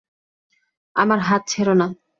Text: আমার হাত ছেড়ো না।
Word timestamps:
আমার 0.95 1.19
হাত 1.19 1.41
ছেড়ো 1.47 1.73
না। 1.73 1.87